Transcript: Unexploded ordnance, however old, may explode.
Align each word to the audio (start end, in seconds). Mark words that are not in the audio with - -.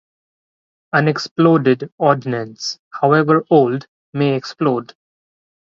Unexploded 0.93 1.91
ordnance, 1.99 2.79
however 2.89 3.45
old, 3.51 3.85
may 4.15 4.33
explode. 4.33 4.95